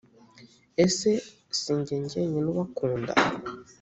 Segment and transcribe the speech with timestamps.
[0.85, 1.11] ese
[1.59, 3.13] si jye jyenyine ubakunda?